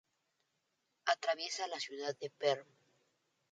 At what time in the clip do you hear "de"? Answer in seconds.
2.17-2.31